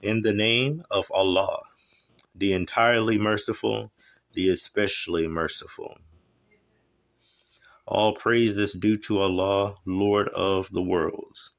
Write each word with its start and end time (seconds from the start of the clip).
In 0.00 0.22
the 0.22 0.32
name 0.32 0.84
of 0.92 1.10
Allah, 1.10 1.60
the 2.32 2.52
entirely 2.52 3.18
merciful, 3.18 3.90
the 4.32 4.48
especially 4.48 5.26
merciful. 5.26 5.98
All 7.84 8.14
praise 8.14 8.56
is 8.56 8.74
due 8.74 8.96
to 8.98 9.18
Allah, 9.18 9.74
Lord 9.84 10.28
of 10.28 10.70
the 10.70 10.82
worlds, 10.82 11.50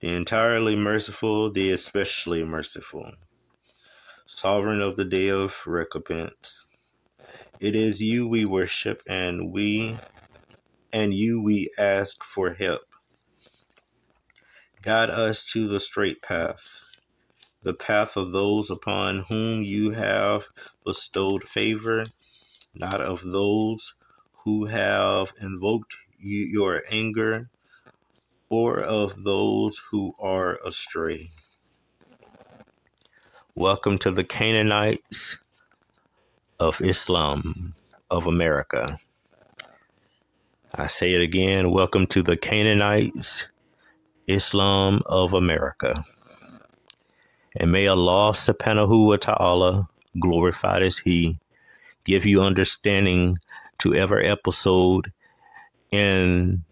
the 0.00 0.08
entirely 0.08 0.74
merciful, 0.74 1.48
the 1.52 1.70
especially 1.70 2.42
merciful, 2.42 3.12
sovereign 4.26 4.82
of 4.82 4.96
the 4.96 5.04
day 5.04 5.28
of 5.28 5.64
recompense. 5.64 6.66
It 7.60 7.76
is 7.76 8.02
you 8.02 8.26
we 8.26 8.46
worship 8.46 9.00
and 9.06 9.52
we 9.52 9.96
and 10.92 11.14
you 11.14 11.40
we 11.40 11.70
ask 11.78 12.24
for 12.24 12.54
help. 12.54 12.82
Guide 14.82 15.10
us 15.10 15.44
to 15.52 15.68
the 15.68 15.78
straight 15.78 16.20
path 16.20 16.87
the 17.62 17.74
path 17.74 18.16
of 18.16 18.32
those 18.32 18.70
upon 18.70 19.20
whom 19.28 19.62
you 19.62 19.90
have 19.90 20.48
bestowed 20.84 21.42
favor, 21.42 22.04
not 22.74 23.00
of 23.00 23.22
those 23.22 23.94
who 24.44 24.66
have 24.66 25.32
invoked 25.40 25.96
your 26.20 26.82
anger, 26.90 27.50
or 28.48 28.80
of 28.80 29.24
those 29.24 29.80
who 29.90 30.14
are 30.20 30.58
astray. 30.64 31.30
Welcome 33.54 33.98
to 33.98 34.10
the 34.12 34.24
Canaanites 34.24 35.36
of 36.60 36.80
Islam 36.80 37.74
of 38.10 38.26
America. 38.26 38.98
I 40.74 40.86
say 40.86 41.12
it 41.14 41.22
again 41.22 41.70
welcome 41.72 42.06
to 42.08 42.22
the 42.22 42.36
Canaanites, 42.36 43.48
Islam 44.26 45.02
of 45.06 45.34
America. 45.34 46.04
And 47.56 47.72
may 47.72 47.86
Allah 47.86 48.32
subhanahu 48.32 49.06
wa 49.06 49.16
ta'ala, 49.16 49.88
glorified 50.20 50.82
as 50.82 50.98
He, 50.98 51.38
give 52.04 52.26
you 52.26 52.42
understanding 52.42 53.38
to 53.78 53.94
every 53.94 54.26
episode 54.26 55.12
in 55.90 56.64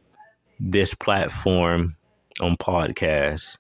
this 0.61 0.95
platform 0.95 1.97
on 2.41 2.57
podcast. 2.57 3.57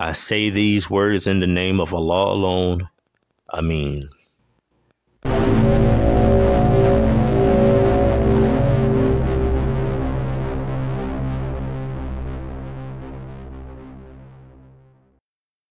I 0.00 0.12
say 0.12 0.50
these 0.50 0.88
words 0.88 1.26
in 1.26 1.40
the 1.40 1.46
name 1.46 1.80
of 1.80 1.92
Allah 1.92 2.32
alone. 2.32 2.88
Ameen. 3.52 4.08